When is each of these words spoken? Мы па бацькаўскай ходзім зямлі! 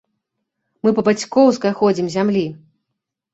Мы 0.87 0.93
па 0.99 1.03
бацькаўскай 1.07 1.75
ходзім 1.83 2.09
зямлі! 2.15 2.43